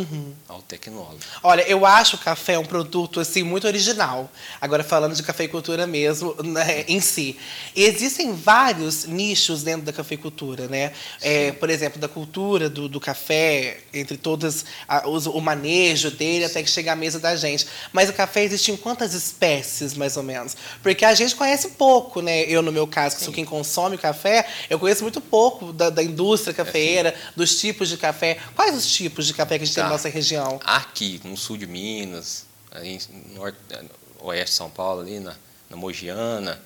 ao 0.48 0.62
tecnólogo. 0.62 1.18
Olha, 1.42 1.60
eu 1.68 1.84
acho 1.84 2.16
o 2.16 2.18
café 2.18 2.58
um 2.58 2.64
produto 2.64 3.20
assim 3.20 3.42
muito 3.42 3.66
original. 3.66 4.30
Agora 4.60 4.82
falando 4.82 5.14
de 5.14 5.22
cafeicultura 5.22 5.86
mesmo, 5.86 6.34
né, 6.42 6.84
em 6.88 7.00
si, 7.00 7.36
existem 7.76 8.32
vários 8.34 9.04
nichos 9.04 9.62
dentro 9.62 9.82
da 9.82 9.92
cafeicultura, 9.92 10.68
né? 10.68 10.92
É, 11.20 11.52
por 11.52 11.68
exemplo, 11.68 12.00
da 12.00 12.08
cultura 12.08 12.70
do, 12.70 12.88
do 12.88 12.98
café, 12.98 13.80
entre 13.92 14.16
todas 14.16 14.64
a- 14.88 15.06
os- 15.06 15.26
o 15.26 15.40
manejo 15.40 16.10
dele 16.10 16.46
até 16.46 16.62
que 16.62 16.70
chega 16.70 16.92
à 16.92 16.96
mesa 16.96 17.18
da 17.20 17.36
gente. 17.36 17.66
Mas 17.92 18.08
o 18.08 18.12
café 18.14 18.42
existe 18.44 18.70
em 18.72 18.76
quantas 18.76 19.12
espécies, 19.12 19.94
mais 19.94 20.16
ou 20.16 20.22
menos? 20.22 20.56
Porque 20.82 21.04
a 21.04 21.14
gente 21.14 21.34
conhece 21.34 21.68
pouco, 21.70 22.22
né? 22.22 22.42
Eu 22.44 22.62
no 22.62 22.72
meu 22.72 22.86
caso, 22.86 23.16
que 23.16 23.22
sou 23.24 23.32
quem 23.34 23.44
consome 23.44 23.96
o 23.96 23.98
café, 23.98 24.46
eu 24.70 24.78
conheço 24.78 25.02
muito 25.02 25.20
pouco 25.20 25.72
da, 25.74 25.90
da 25.90 26.02
indústria 26.02 26.54
cafeeira, 26.54 27.14
dos 27.36 27.60
tipos 27.60 27.88
de 27.90 27.98
café. 27.98 28.38
Quais 28.56 28.74
os 28.74 28.86
tipos 28.90 29.09
de 29.26 29.34
café 29.34 29.58
que 29.58 29.64
a 29.64 29.66
gente 29.66 29.74
tem 29.74 29.82
na 29.82 29.88
Tá. 29.90 29.94
nossa 29.94 30.08
região? 30.08 30.60
Aqui, 30.64 31.20
no 31.24 31.36
sul 31.36 31.56
de 31.56 31.66
Minas, 31.66 32.46
aí 32.70 32.98
no 33.10 33.34
norte, 33.34 33.58
eh, 33.70 33.84
oeste 34.20 34.46
de 34.52 34.56
São 34.56 34.70
Paulo, 34.70 35.00
ali 35.02 35.18
na, 35.20 35.34
na 35.68 35.76
Mogiana, 35.76 36.60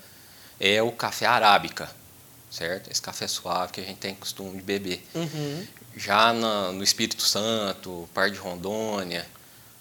é 0.59 0.81
o 0.81 0.91
café 0.91 1.25
arábica, 1.25 1.89
certo? 2.49 2.89
Esse 2.91 3.01
café 3.01 3.27
suave 3.27 3.73
que 3.73 3.81
a 3.81 3.83
gente 3.83 3.97
tem 3.97 4.13
costume 4.15 4.57
de 4.57 4.61
beber. 4.63 5.05
Uhum. 5.13 5.67
Já 5.97 6.33
na- 6.33 6.71
no 6.71 6.83
Espírito 6.83 7.21
Santo, 7.23 8.07
Par 8.13 8.29
de 8.29 8.37
Rondônia, 8.37 9.25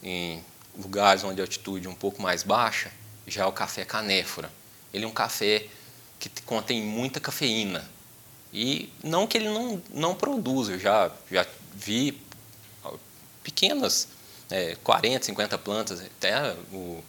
em 0.02 0.42
lugares 0.76 1.22
onde 1.24 1.40
a 1.40 1.44
altitude 1.44 1.86
é 1.86 1.90
um 1.90 1.94
pouco 1.94 2.20
mais 2.22 2.42
baixa, 2.42 2.90
já 3.26 3.42
é 3.42 3.46
o 3.46 3.52
café 3.52 3.84
canéfora. 3.84 4.50
Ele 4.92 5.04
é 5.04 5.08
um 5.08 5.12
café 5.12 5.66
que 6.20 6.28
contém 6.44 6.82
muita 6.82 7.18
cafeína. 7.20 7.84
E 8.52 8.92
não 9.02 9.26
que 9.26 9.36
ele 9.36 9.48
não, 9.48 9.82
não 9.92 10.14
produza, 10.14 10.72
eu 10.72 10.78
já, 10.78 11.10
já 11.30 11.44
vi 11.74 12.20
pequenas, 13.44 14.08
é, 14.50 14.76
40, 14.82 15.26
50 15.26 15.58
plantas, 15.58 16.00
até 16.00 16.56
o, 16.72 17.04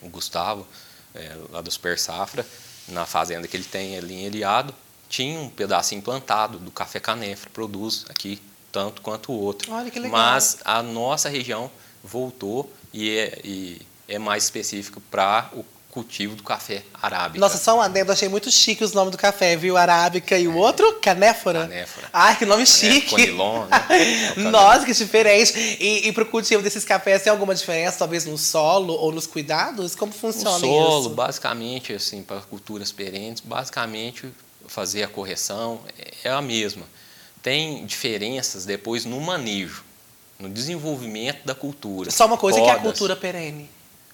o 0.00 0.08
Gustavo, 0.08 0.66
é, 1.14 1.36
lá 1.50 1.60
do 1.60 1.70
Super 1.70 1.98
Safra, 1.98 2.44
na 2.88 3.06
fazenda 3.06 3.46
que 3.46 3.56
ele 3.56 3.64
tem 3.64 3.96
ali 3.96 4.14
em 4.14 4.24
Eliado, 4.24 4.74
tinha 5.08 5.38
um 5.38 5.48
pedacinho 5.48 6.02
plantado 6.02 6.58
do 6.58 6.70
café 6.70 6.98
canéfora, 6.98 7.50
produz 7.52 8.06
aqui 8.08 8.42
tanto 8.72 9.02
quanto 9.02 9.30
o 9.30 9.38
outro. 9.38 9.70
Olha 9.70 9.90
que 9.90 10.00
legal. 10.00 10.18
Mas 10.18 10.58
a 10.64 10.82
nossa 10.82 11.28
região 11.28 11.70
voltou 12.02 12.72
e 12.92 13.10
é, 13.10 13.40
e 13.44 13.82
é 14.08 14.18
mais 14.18 14.44
específico 14.44 15.00
para 15.02 15.50
o 15.52 15.64
cultivo 15.92 16.34
do 16.34 16.42
café 16.42 16.82
arábica. 17.00 17.38
Nossa, 17.38 17.58
só 17.58 17.76
um 17.76 17.80
adendo, 17.82 18.10
achei 18.10 18.26
muito 18.26 18.50
chique 18.50 18.82
os 18.82 18.94
nomes 18.94 19.12
do 19.12 19.18
café, 19.18 19.54
viu? 19.56 19.76
Arábica 19.76 20.38
e 20.38 20.48
o 20.48 20.56
outro, 20.56 20.90
Canéfora. 21.02 21.60
Canéfora. 21.68 22.08
Ai, 22.10 22.34
que 22.38 22.46
nome 22.46 22.66
chique. 22.66 23.10
Conilon, 23.10 23.66
né? 23.66 23.86
É 24.34 24.40
o. 24.40 24.50
Nossa, 24.50 24.86
que 24.86 24.92
diferente. 24.94 25.52
E, 25.78 26.08
e 26.08 26.12
pro 26.12 26.24
cultivo 26.24 26.62
desses 26.62 26.82
cafés, 26.82 27.22
tem 27.22 27.30
alguma 27.30 27.54
diferença, 27.54 27.98
talvez 27.98 28.24
no 28.24 28.38
solo 28.38 28.94
ou 28.94 29.12
nos 29.12 29.26
cuidados? 29.26 29.94
Como 29.94 30.10
O 30.10 30.14
funciona 30.14 30.58
solo, 30.58 31.00
isso? 31.00 31.10
basicamente, 31.10 31.92
assim, 31.92 32.22
para 32.22 32.40
culturas 32.40 32.90
perenes, 32.90 33.40
basicamente 33.40 34.32
fazer 34.66 35.02
a 35.02 35.08
correção 35.08 35.82
é 36.24 36.30
a 36.30 36.40
mesma. 36.40 36.86
Tem 37.42 37.84
diferenças 37.84 38.64
depois 38.64 39.04
no 39.04 39.20
manejo, 39.20 39.84
no 40.38 40.48
desenvolvimento 40.48 41.44
da 41.44 41.54
cultura. 41.54 42.10
Só 42.10 42.24
uma 42.24 42.38
coisa 42.38 42.58
que 42.58 42.66
é 42.66 42.70
a 42.70 42.76
Podas. 42.76 42.92
cultura 42.92 43.14
perene. 43.14 43.68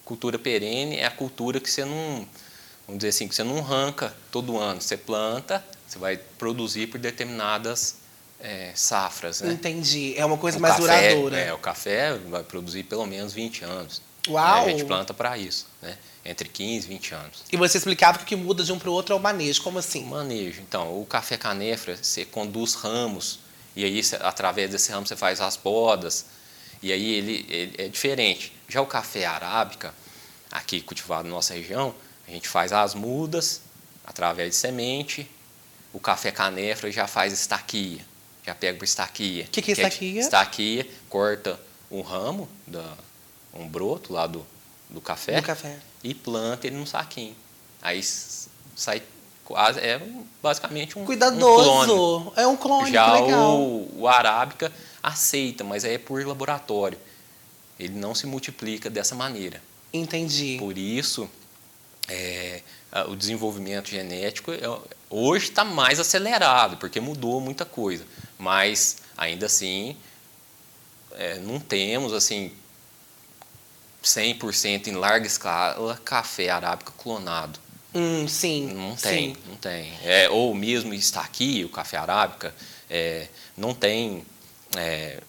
Cultura 0.08 0.38
perene 0.38 0.96
é 0.96 1.04
a 1.04 1.10
cultura 1.10 1.60
que 1.60 1.70
você 1.70 1.84
não, 1.84 2.26
vamos 2.86 2.96
dizer 3.00 3.08
assim, 3.10 3.28
que 3.28 3.34
você 3.34 3.44
não 3.44 3.58
arranca 3.58 4.16
todo 4.32 4.56
ano. 4.56 4.80
Você 4.80 4.96
planta, 4.96 5.62
você 5.86 5.98
vai 5.98 6.16
produzir 6.16 6.86
por 6.86 6.98
determinadas 6.98 7.96
eh, 8.40 8.72
safras, 8.74 9.42
né? 9.42 9.52
Entendi. 9.52 10.14
É 10.16 10.24
uma 10.24 10.38
coisa 10.38 10.56
O 10.56 10.62
mais 10.62 10.76
café, 10.76 11.08
duradoura. 11.10 11.36
É, 11.36 11.52
o 11.52 11.58
café 11.58 12.14
vai 12.16 12.42
produzir 12.42 12.84
pelo 12.84 13.04
menos 13.04 13.34
20 13.34 13.62
anos. 13.66 14.00
Uau! 14.26 14.64
A 14.64 14.70
gente 14.70 14.86
planta 14.86 15.12
para 15.12 15.36
isso, 15.36 15.66
né? 15.82 15.98
Entre 16.24 16.48
15 16.48 16.86
e 16.86 16.88
20 16.88 17.12
anos. 17.14 17.44
E 17.52 17.56
você 17.58 17.76
explicava 17.76 18.16
que 18.16 18.24
o 18.24 18.26
que 18.26 18.34
muda 18.36 18.64
de 18.64 18.72
um 18.72 18.78
para 18.78 18.88
o 18.88 18.92
outro 18.94 19.14
é 19.14 19.18
o 19.18 19.20
manejo. 19.20 19.60
Como 19.62 19.76
O 19.76 19.80
assim? 19.80 20.04
manejo. 20.04 20.62
Então, 20.62 20.98
o 20.98 21.04
café 21.04 21.36
canéfora, 21.36 21.98
você 22.02 22.24
conduz 22.24 22.72
ramos, 22.72 23.40
e 23.76 23.84
aí, 23.84 24.02
você- 24.02 24.16
através 24.16 24.70
desse 24.70 24.90
ramo, 24.90 25.06
você 25.06 25.16
faz 25.16 25.38
as 25.38 25.58
podas, 25.58 26.24
e 26.82 26.92
aí 26.92 27.14
ele, 27.14 27.46
ele 27.48 27.74
é 27.78 27.88
diferente. 27.88 28.52
Já 28.68 28.80
o 28.80 28.86
café 28.86 29.24
arábica, 29.26 29.94
aqui 30.50 30.80
cultivado 30.80 31.28
na 31.28 31.34
nossa 31.34 31.54
região, 31.54 31.94
a 32.26 32.30
gente 32.30 32.48
faz 32.48 32.72
as 32.72 32.94
mudas, 32.94 33.62
através 34.04 34.50
de 34.50 34.56
semente, 34.56 35.28
o 35.92 35.98
café 35.98 36.30
canéfora 36.30 36.92
já 36.92 37.06
faz 37.06 37.32
estaquia, 37.32 38.04
já 38.44 38.54
pega 38.54 38.78
por 38.78 38.84
estaquia. 38.84 39.44
Que 39.50 39.62
que 39.62 39.70
é 39.70 39.74
estaquia? 39.74 40.20
Estaquia, 40.20 40.86
corta 41.08 41.58
um 41.90 42.02
ramo, 42.02 42.48
da, 42.66 42.94
um 43.54 43.66
broto 43.66 44.12
lá 44.12 44.26
do, 44.26 44.46
do 44.90 45.00
café, 45.00 45.40
Do 45.40 45.46
café. 45.46 45.78
e 46.04 46.14
planta 46.14 46.66
ele 46.66 46.76
num 46.76 46.86
saquinho. 46.86 47.34
Aí 47.80 48.02
sai 48.76 49.02
quase 49.44 49.80
é 49.80 49.98
basicamente 50.42 50.98
um 50.98 51.04
cuidadoso. 51.06 51.70
Um 51.70 51.84
clone. 51.84 52.32
É 52.36 52.46
um 52.46 52.56
clone, 52.56 52.92
Já. 52.92 53.18
O, 53.18 54.00
o 54.02 54.06
arábica 54.08 54.70
aceita, 55.08 55.64
mas 55.64 55.84
é 55.84 55.98
por 55.98 56.24
laboratório. 56.26 56.98
Ele 57.78 57.94
não 57.94 58.14
se 58.14 58.26
multiplica 58.26 58.88
dessa 58.90 59.14
maneira. 59.14 59.62
Entendi. 59.92 60.56
Por 60.58 60.76
isso, 60.76 61.28
é, 62.08 62.62
o 63.08 63.14
desenvolvimento 63.14 63.88
genético 63.88 64.52
é, 64.52 64.58
hoje 65.10 65.50
está 65.50 65.64
mais 65.64 66.00
acelerado, 66.00 66.76
porque 66.76 67.00
mudou 67.00 67.40
muita 67.40 67.64
coisa. 67.64 68.04
Mas 68.38 68.98
ainda 69.16 69.46
assim, 69.46 69.96
é, 71.12 71.38
não 71.38 71.60
temos 71.60 72.12
assim 72.12 72.52
100% 74.02 74.88
em 74.88 74.92
larga 74.92 75.26
escala 75.26 76.00
café 76.04 76.48
arábica 76.48 76.92
clonado. 76.96 77.58
Hum, 77.94 78.28
sim. 78.28 78.72
Não 78.72 78.94
tem, 78.96 79.34
sim. 79.34 79.40
não 79.48 79.56
tem. 79.56 79.92
É, 80.04 80.28
ou 80.28 80.54
mesmo 80.54 80.92
está 80.94 81.20
aqui 81.20 81.64
o 81.64 81.68
café 81.68 81.96
arábica, 81.96 82.54
é, 82.88 83.28
não 83.56 83.74
tem. 83.74 84.24
É, 84.76 85.20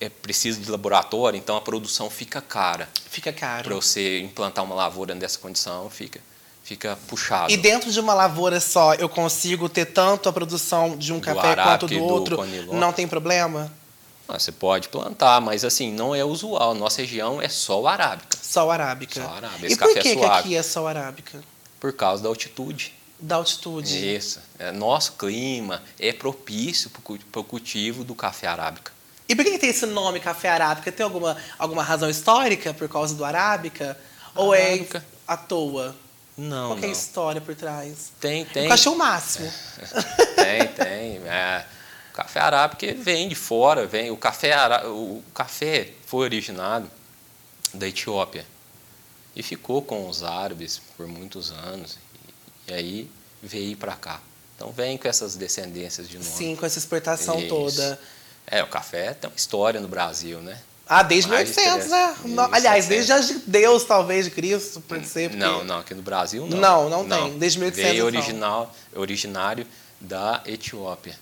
é 0.00 0.08
preciso 0.08 0.60
de 0.60 0.70
laboratório, 0.70 1.36
então 1.36 1.56
a 1.56 1.60
produção 1.60 2.10
fica 2.10 2.40
cara. 2.40 2.88
Fica 3.08 3.32
caro. 3.32 3.64
Para 3.64 3.74
você 3.74 4.20
implantar 4.20 4.64
uma 4.64 4.74
lavoura 4.74 5.14
nessa 5.14 5.38
condição, 5.38 5.88
fica, 5.90 6.20
fica 6.64 6.98
puxado. 7.06 7.52
E 7.52 7.56
dentro 7.56 7.90
de 7.92 8.00
uma 8.00 8.14
lavoura 8.14 8.58
só, 8.60 8.94
eu 8.94 9.08
consigo 9.08 9.68
ter 9.68 9.86
tanto 9.86 10.28
a 10.28 10.32
produção 10.32 10.96
de 10.96 11.12
um 11.12 11.18
Do 11.18 11.24
café 11.24 11.54
quanto 11.54 11.86
do 11.86 11.94
do 11.94 12.04
outro? 12.04 12.36
conilon. 12.36 12.74
Não 12.74 12.92
tem 12.92 13.06
problema? 13.06 13.72
Ah, 14.28 14.38
você 14.38 14.50
pode 14.50 14.88
plantar, 14.88 15.40
mas 15.40 15.64
assim, 15.64 15.92
não 15.92 16.14
é 16.14 16.24
usual. 16.24 16.74
Nossa 16.74 17.02
região 17.02 17.42
é 17.42 17.48
só 17.48 17.80
o 17.82 17.86
arábica, 17.86 18.38
Só 18.40 18.66
o 18.66 18.70
arábica. 18.70 19.20
Só 19.20 19.28
o 19.28 19.34
arábica. 19.34 19.62
E 19.64 19.66
Esse 19.66 19.76
por 19.76 19.88
café 19.88 19.98
é 19.98 20.02
que, 20.02 20.16
que 20.16 20.24
aqui 20.24 20.56
é 20.56 20.62
só 20.62 20.82
o 20.84 20.86
arábica? 20.86 21.42
por 21.78 21.92
causa 21.92 22.22
da 22.22 22.28
altitude. 22.28 22.94
Da 23.22 23.36
altitude. 23.36 24.14
Isso. 24.16 24.40
É, 24.58 24.72
nosso 24.72 25.12
clima 25.12 25.80
é 25.98 26.12
propício 26.12 26.90
para 27.30 27.40
o 27.40 27.44
cultivo 27.44 28.02
do 28.02 28.16
café 28.16 28.48
arábica. 28.48 28.92
E 29.28 29.36
por 29.36 29.44
que, 29.44 29.58
tem 29.58 29.70
esse 29.70 29.86
nome 29.86 30.18
café 30.18 30.48
arábica? 30.48 30.90
Tem 30.90 31.04
alguma, 31.04 31.36
alguma 31.56 31.84
razão 31.84 32.10
histórica 32.10 32.74
por 32.74 32.88
causa 32.88 33.14
do 33.14 33.24
arábica? 33.24 33.96
Ou 34.34 34.52
Arábica. 34.52 34.98
é 34.98 35.02
à 35.32 35.36
toa? 35.36 35.94
Não, 36.36 36.70
Qual 36.70 36.78
é 36.82 36.86
a 36.86 36.90
história 36.90 37.40
por 37.40 37.54
trás? 37.54 38.12
Tem, 38.18 38.44
tem. 38.44 38.66
Eu 38.66 38.72
achei 38.72 38.90
o 38.90 38.96
máximo. 38.96 39.50
Tem, 40.34 40.66
tem. 40.68 41.16
É, 41.28 41.64
o 42.10 42.14
café 42.14 42.40
arábica 42.40 42.92
vem 42.94 43.28
de 43.28 43.34
fora, 43.34 43.86
vem. 43.86 44.10
O 44.10 44.16
café, 44.16 44.56
o 44.86 45.22
café 45.32 45.92
foi 46.04 46.24
originado 46.24 46.90
da 47.72 47.86
Etiópia 47.86 48.44
e 49.36 49.42
ficou 49.42 49.82
com 49.82 50.08
os 50.08 50.22
árabes 50.22 50.80
por 50.96 51.06
muitos 51.06 51.52
anos. 51.52 51.96
E, 52.68 52.72
aí 52.72 53.10
veio 53.42 53.76
para 53.76 53.94
cá. 53.94 54.20
Então 54.56 54.70
vem 54.70 54.96
com 54.96 55.08
essas 55.08 55.34
descendências 55.36 56.08
de 56.08 56.18
nome. 56.18 56.30
Sim, 56.30 56.54
com 56.56 56.64
essa 56.64 56.78
exportação 56.78 57.38
Isso. 57.38 57.48
toda. 57.48 57.98
É, 58.46 58.62
o 58.62 58.66
café 58.66 59.14
tem 59.14 59.28
uma 59.30 59.36
história 59.36 59.80
no 59.80 59.88
Brasil, 59.88 60.40
né? 60.40 60.58
Ah, 60.86 61.02
desde 61.02 61.30
Mais 61.30 61.48
de 61.48 61.56
1800, 61.58 61.90
né? 61.90 62.16
Aliás, 62.52 62.86
é. 62.86 62.88
desde 62.88 63.12
as 63.12 63.28
de 63.28 63.34
Deus, 63.46 63.84
talvez, 63.84 64.26
de 64.26 64.30
Cristo, 64.30 64.80
pode 64.80 65.06
ser. 65.06 65.30
porque- 65.30 65.42
Não, 65.42 65.64
não, 65.64 65.78
aqui 65.78 65.94
no 65.94 66.02
Brasil 66.02 66.46
não. 66.46 66.58
Não, 66.58 66.88
não 66.90 67.08
tem. 67.08 67.38
Desde 67.38 67.58
1800 67.58 67.92
Veio 67.92 68.04
original, 68.04 68.74
originário 68.94 69.66
da 70.00 70.42
Etiópia. 70.44 71.18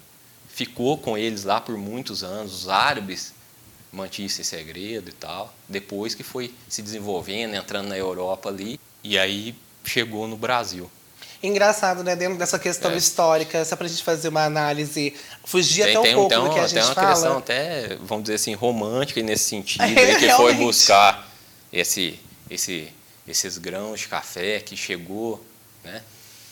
Ficou 0.49 0.99
com 0.99 1.17
eles 1.17 1.45
lá 1.45 1.61
por 1.61 1.77
muitos 1.77 2.25
anos. 2.25 2.53
Os 2.63 2.69
árabes 2.69 3.33
mantinham 3.93 4.27
esse 4.27 4.43
segredo 4.43 5.11
e 5.11 5.13
tal. 5.13 5.55
Depois 5.69 6.15
que 6.15 6.23
foi 6.23 6.53
se 6.69 6.83
desenvolvendo, 6.83 7.55
entrando 7.55 7.89
na 7.89 7.97
Europa 7.97 8.49
ali, 8.49 8.81
e 9.05 9.19
aí 9.19 9.55
chegou 9.85 10.27
no 10.27 10.37
Brasil. 10.37 10.91
Engraçado, 11.43 12.05
né? 12.05 12.15
Dentro 12.15 12.37
dessa 12.39 12.59
questão 12.59 12.91
É. 12.91 12.97
histórica, 12.97 13.65
só 13.65 13.75
pra 13.77 13.89
gente 13.89 14.03
fazer 14.03 14.29
uma 14.29 14.45
análise, 14.45 15.15
fugir 15.45 15.85
Tem, 15.85 15.91
até 15.97 15.99
um 15.99 16.03
tem, 16.03 16.15
pouco 16.15 16.29
tem 16.29 16.39
do 16.45 16.51
que 16.51 16.59
a 16.59 16.63
tem 16.63 16.69
gente 16.69 16.85
uma 16.85 16.95
fala. 16.95 17.11
questão 17.13 17.39
até, 17.39 17.97
vamos 18.03 18.25
dizer 18.25 18.35
assim, 18.35 18.55
romântica 18.55 19.23
nesse 19.23 19.45
sentido, 19.45 19.83
É, 19.99 20.17
que 20.17 20.29
foi 20.31 20.55
buscar 20.55 21.27
esse, 21.73 22.21
esse, 22.51 22.93
esses 23.27 23.57
grãos 23.57 24.01
de 24.01 24.09
café 24.09 24.61
que 24.61 24.77
chegou, 24.77 25.43
né? 25.83 26.03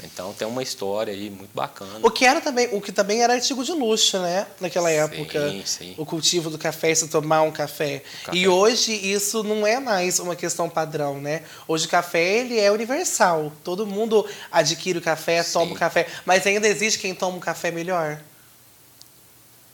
Então 0.04 0.32
tem 0.32 0.46
uma 0.46 0.62
história 0.62 1.12
aí 1.12 1.28
muito 1.28 1.50
bacana. 1.52 1.98
O 2.02 2.10
que 2.10 2.24
era 2.24 2.40
também, 2.40 2.68
o 2.72 2.80
que 2.80 2.92
também 2.92 3.20
era 3.22 3.34
artigo 3.34 3.64
de 3.64 3.72
luxo, 3.72 4.18
né? 4.20 4.46
Naquela 4.60 4.88
Sim, 4.88 4.94
época. 4.94 5.62
sim. 5.64 5.94
O 5.98 6.06
cultivo 6.06 6.50
do 6.50 6.56
café, 6.58 6.94
se 6.94 7.08
tomar 7.08 7.42
um 7.42 7.50
café. 7.50 8.02
café. 8.24 8.38
E 8.38 8.46
hoje 8.46 8.92
isso 8.92 9.42
não 9.42 9.66
é 9.66 9.80
mais 9.80 10.20
uma 10.20 10.36
questão 10.36 10.68
padrão, 10.70 11.20
né? 11.20 11.42
Hoje 11.66 11.86
o 11.86 11.88
café 11.88 12.22
ele 12.22 12.58
é 12.60 12.70
universal. 12.70 13.52
Todo 13.64 13.84
mundo 13.86 14.24
adquire 14.52 14.98
o 14.98 15.02
café, 15.02 15.42
Sim. 15.42 15.52
toma 15.54 15.72
o 15.72 15.76
café, 15.76 16.06
mas 16.24 16.46
ainda 16.46 16.68
existe 16.68 17.00
quem 17.00 17.12
toma 17.12 17.36
um 17.36 17.40
café 17.40 17.72
melhor. 17.72 18.20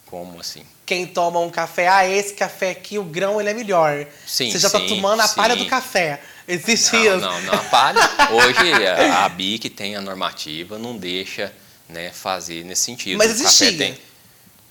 Como 0.06 0.40
assim? 0.40 0.62
Quem 0.86 1.06
toma 1.06 1.40
um 1.40 1.50
café, 1.50 1.88
ah, 1.88 2.06
esse 2.08 2.34
café 2.34 2.70
aqui, 2.70 2.98
o 2.98 3.04
grão 3.04 3.40
ele 3.40 3.50
é 3.50 3.54
melhor. 3.54 4.06
Sim, 4.26 4.50
Você 4.50 4.58
já 4.58 4.68
está 4.68 4.80
tomando 4.80 5.20
a 5.20 5.28
palha 5.28 5.56
do 5.56 5.66
café. 5.66 6.20
Existe 6.46 6.96
Não, 6.96 7.18
não, 7.20 7.42
não. 7.42 7.64
Palha, 7.70 8.00
hoje 8.32 8.72
a, 8.86 9.24
a 9.24 9.28
BIC 9.28 9.70
tem 9.70 9.96
a 9.96 10.00
normativa, 10.00 10.78
não 10.78 10.96
deixa 10.96 11.52
né, 11.88 12.10
fazer 12.10 12.64
nesse 12.64 12.82
sentido. 12.82 13.16
Mas 13.18 13.30
existia. 13.30 13.98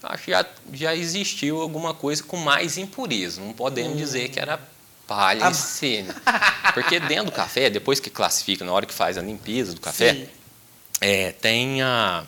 acho 0.04 0.24
que 0.24 0.32
já, 0.32 0.46
já 0.72 0.96
existiu 0.96 1.62
alguma 1.62 1.94
coisa 1.94 2.22
com 2.24 2.38
mais 2.38 2.78
impureza. 2.78 3.42
Não 3.42 3.54
podemos 3.54 3.98
dizer 3.98 4.30
que 4.30 4.40
era 4.40 4.60
palha 5.08 5.48
Ah, 5.48 5.50
em 5.50 5.54
si. 5.54 6.04
né? 6.04 6.16
Porque 6.74 7.00
dentro 7.00 7.26
do 7.26 7.32
café, 7.32 7.70
depois 7.70 8.00
que 8.00 8.10
classifica, 8.10 8.64
na 8.64 8.72
hora 8.72 8.86
que 8.86 8.94
faz 8.94 9.18
a 9.18 9.22
limpeza 9.22 9.74
do 9.74 9.82
café, 9.82 10.28
é, 11.02 11.32
tem 11.32 11.82
a- 11.82 12.24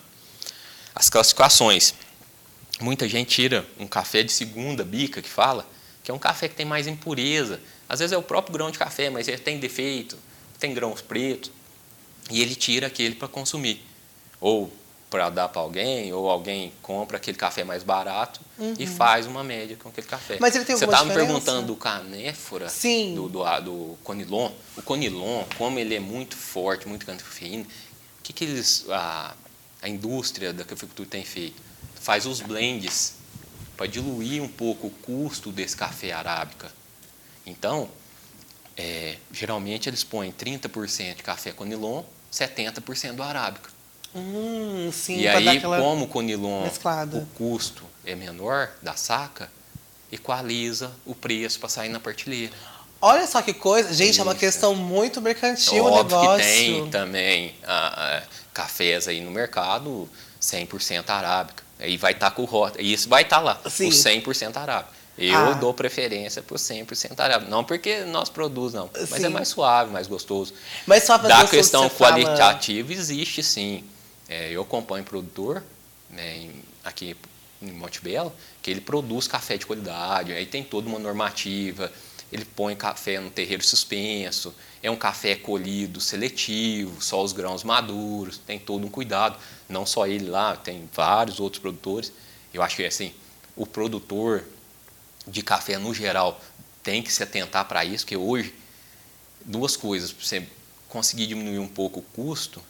as 0.95 1.09
classificações. 1.09 1.93
Muita 2.81 3.07
gente 3.07 3.29
tira 3.29 3.65
um 3.79 3.87
café 3.87 4.23
de 4.23 4.31
segunda 4.31 4.83
bica, 4.83 5.21
que 5.21 5.29
fala, 5.29 5.65
que 6.03 6.11
é 6.11 6.13
um 6.13 6.19
café 6.19 6.47
que 6.49 6.55
tem 6.55 6.65
mais 6.65 6.87
impureza. 6.87 7.59
Às 7.87 7.99
vezes 7.99 8.13
é 8.13 8.17
o 8.17 8.23
próprio 8.23 8.53
grão 8.53 8.71
de 8.71 8.79
café, 8.79 9.09
mas 9.09 9.27
ele 9.27 9.37
tem 9.37 9.59
defeito, 9.59 10.17
tem 10.59 10.73
grãos 10.73 11.01
pretos, 11.01 11.51
e 12.29 12.41
ele 12.41 12.55
tira 12.55 12.87
aquele 12.87 13.15
para 13.15 13.27
consumir. 13.27 13.85
Ou 14.39 14.71
para 15.09 15.29
dar 15.29 15.47
para 15.47 15.61
alguém, 15.61 16.11
ou 16.11 16.29
alguém 16.29 16.73
compra 16.81 17.17
aquele 17.17 17.37
café 17.37 17.63
mais 17.63 17.83
barato 17.83 18.41
e 18.77 18.85
faz 18.85 19.25
uma 19.25 19.43
média 19.43 19.77
com 19.77 19.89
aquele 19.89 20.07
café. 20.07 20.33
Uhum. 20.33 20.39
Mas 20.41 20.55
ele 20.55 20.65
tem 20.65 20.75
Você 20.75 20.85
estava 20.85 21.05
me 21.05 21.13
perguntando 21.13 21.67
do 21.67 21.75
canéfora, 21.75 22.67
Sim. 22.67 23.15
do, 23.15 23.29
do, 23.29 23.59
do 23.61 23.97
conilon. 24.03 24.51
O 24.75 24.81
conilon, 24.81 25.43
como 25.57 25.79
ele 25.79 25.95
é 25.95 25.99
muito 25.99 26.35
forte, 26.35 26.87
muito 26.87 27.05
cafeína, 27.05 27.63
o 27.63 28.23
que, 28.23 28.33
que 28.33 28.43
eles, 28.43 28.85
a, 28.89 29.35
a 29.81 29.87
indústria 29.87 30.51
da 30.51 30.65
cafeicultura 30.65 31.07
tem 31.07 31.23
feito? 31.23 31.61
Faz 32.01 32.25
os 32.25 32.41
blends 32.41 33.13
para 33.77 33.87
diluir 33.87 34.41
um 34.41 34.49
pouco 34.49 34.87
o 34.87 34.89
custo 34.89 35.51
desse 35.51 35.77
café 35.77 36.11
arábica. 36.11 36.71
Então, 37.45 37.89
é, 38.77 39.17
geralmente 39.31 39.89
eles 39.89 40.03
põem 40.03 40.31
30% 40.31 41.15
de 41.15 41.23
café 41.23 41.51
conilon, 41.51 42.03
70% 42.31 43.13
do 43.13 43.23
arábica. 43.23 43.69
Hum, 44.13 44.89
sim, 44.93 45.19
e 45.19 45.27
aí, 45.27 45.59
como 45.59 46.05
o 46.05 46.07
conilon, 46.07 46.63
mesclada. 46.63 47.17
o 47.17 47.25
custo 47.37 47.83
é 48.05 48.15
menor 48.15 48.71
da 48.81 48.95
saca, 48.95 49.51
equaliza 50.11 50.91
o 51.05 51.13
preço 51.13 51.59
para 51.59 51.67
sair 51.67 51.89
na 51.89 51.99
partilheira. 51.99 52.53
Olha 53.01 53.27
só 53.27 53.41
que 53.41 53.53
coisa. 53.53 53.93
Gente, 53.93 54.19
é 54.19 54.23
uma 54.23 54.31
Isso. 54.31 54.39
questão 54.39 54.73
muito 54.73 55.21
mercantil 55.21 55.83
o 55.83 55.91
Óbvio 55.91 56.17
negócio. 56.17 56.37
que 56.37 56.43
tem 56.43 56.89
também 56.89 57.55
ah, 57.63 58.23
cafés 58.53 59.07
aí 59.07 59.21
no 59.21 59.31
mercado 59.31 60.09
100% 60.41 61.09
arábica. 61.09 61.63
Aí 61.77 61.97
vai 61.97 62.13
estar 62.13 62.31
com 62.31 62.43
o 62.43 62.45
rótulo. 62.45 62.81
E 62.83 62.93
isso 62.93 63.09
vai 63.09 63.23
estar 63.23 63.39
lá, 63.39 63.59
Sim. 63.69 63.89
o 63.89 63.91
100% 63.91 64.55
arábica. 64.55 64.93
Eu 65.17 65.33
Ah. 65.37 65.53
dou 65.53 65.73
preferência 65.73 66.41
por 66.41 66.57
100% 66.59 67.19
arábica. 67.19 67.49
Não 67.49 67.63
porque 67.63 68.03
nós 68.03 68.27
produzimos, 68.29 68.73
não. 68.73 68.89
Mas 69.09 69.09
Sim. 69.21 69.25
é 69.25 69.29
mais 69.29 69.47
suave, 69.47 69.91
mais 69.91 70.07
gostoso. 70.07 70.53
Mas 70.85 71.03
só 71.03 71.17
Da 71.17 71.47
questão 71.47 71.89
fala- 71.89 72.11
qualitativa 72.21 72.91
existe 72.91 73.41
sim. 73.41 73.83
É, 74.27 74.51
eu 74.51 74.61
acompanho 74.61 75.03
produtor 75.05 75.63
né, 76.09 76.37
em- 76.37 76.63
aqui 76.83 77.15
em 77.61 77.71
Montebello 77.71 78.31
que 78.61 78.69
ele 78.71 78.81
produz 78.81 79.27
café 79.27 79.57
de 79.57 79.65
qualidade, 79.65 80.33
aí 80.33 80.45
tem 80.45 80.63
toda 80.63 80.87
uma 80.89 80.99
normativa, 80.99 81.91
ele 82.31 82.43
põe 82.43 82.75
café 82.75 83.19
no 83.19 83.29
terreiro 83.29 83.63
suspenso, 83.63 84.53
é 84.83 84.89
um 84.91 84.95
café 84.95 85.35
colhido 85.35 86.01
seletivo, 86.01 87.01
só 87.01 87.23
os 87.23 87.31
grãos 87.31 87.63
maduros, 87.63 88.37
tem 88.39 88.59
todo 88.59 88.85
um 88.85 88.89
cuidado. 88.89 89.37
Não 89.69 89.85
só 89.85 90.05
ele 90.07 90.27
lá, 90.29 90.55
tem 90.57 90.89
vários 90.93 91.39
outros 91.39 91.61
produtores. 91.61 92.11
Eu 92.53 92.61
acho 92.61 92.75
que 92.75 92.85
assim, 92.85 93.13
o 93.55 93.65
produtor 93.65 94.43
de 95.27 95.41
café 95.41 95.77
no 95.77 95.93
geral 95.93 96.39
tem 96.83 97.01
que 97.01 97.11
se 97.11 97.23
atentar 97.23 97.65
para 97.65 97.83
isso, 97.83 98.05
que 98.05 98.15
hoje 98.15 98.53
duas 99.43 99.75
coisas 99.75 100.11
para 100.11 100.25
você 100.25 100.47
conseguir 100.87 101.27
diminuir 101.27 101.59
um 101.59 101.67
pouco 101.67 101.99
o 101.99 102.03
custo 102.03 102.61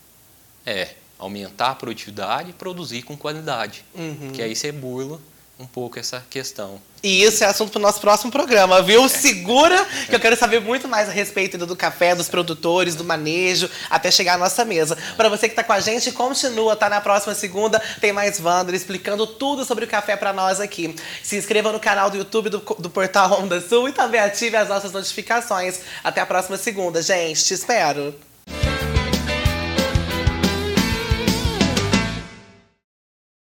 é 0.65 0.95
aumentar 1.17 1.71
a 1.71 1.75
produtividade 1.75 2.49
e 2.49 2.53
produzir 2.53 3.03
com 3.03 3.17
qualidade. 3.17 3.85
Uhum. 3.93 4.31
Que 4.31 4.41
aí 4.41 4.55
você 4.55 4.71
burla 4.71 5.19
um 5.57 5.65
pouco 5.65 5.97
essa 5.97 6.23
questão. 6.29 6.81
E 7.01 7.23
isso 7.23 7.43
é 7.43 7.47
assunto 7.47 7.71
para 7.71 7.79
o 7.79 7.81
nosso 7.81 8.01
próximo 8.01 8.31
programa, 8.31 8.81
viu? 8.81 9.07
Segura, 9.07 9.85
que 10.09 10.15
eu 10.15 10.19
quero 10.19 10.35
saber 10.35 10.59
muito 10.59 10.87
mais 10.87 11.07
a 11.07 11.11
respeito 11.11 11.57
do 11.57 11.75
café, 11.75 12.15
dos 12.15 12.27
produtores, 12.27 12.95
do 12.95 13.03
manejo, 13.03 13.69
até 13.89 14.09
chegar 14.09 14.33
à 14.33 14.37
nossa 14.37 14.65
mesa. 14.65 14.97
Para 15.15 15.29
você 15.29 15.47
que 15.47 15.53
está 15.53 15.63
com 15.63 15.71
a 15.71 15.79
gente, 15.79 16.11
continua, 16.11 16.75
tá? 16.75 16.89
Na 16.89 16.99
próxima 16.99 17.35
segunda 17.35 17.79
tem 18.01 18.11
mais 18.11 18.39
Wander 18.39 18.75
explicando 18.75 19.25
tudo 19.27 19.63
sobre 19.63 19.85
o 19.85 19.87
café 19.87 20.17
para 20.17 20.33
nós 20.33 20.59
aqui. 20.59 20.95
Se 21.23 21.37
inscreva 21.37 21.71
no 21.71 21.79
canal 21.79 22.09
do 22.09 22.17
YouTube 22.17 22.49
do, 22.49 22.59
do 22.79 22.89
Portal 22.89 23.41
Onda 23.41 23.61
Sul 23.61 23.87
e 23.87 23.93
também 23.93 24.19
ative 24.19 24.57
as 24.57 24.67
nossas 24.67 24.91
notificações. 24.91 25.79
Até 26.03 26.21
a 26.21 26.25
próxima 26.25 26.57
segunda, 26.57 27.01
gente. 27.01 27.43
Te 27.45 27.53
espero. 27.53 28.15